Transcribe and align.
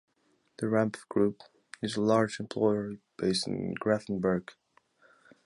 The 0.57 0.65
Rampf 0.67 1.07
Group 1.09 1.43
is 1.83 1.95
a 1.95 2.01
large 2.01 2.39
employer 2.39 2.93
based 3.17 3.47
in 3.47 3.75
Grafenberg. 3.75 4.49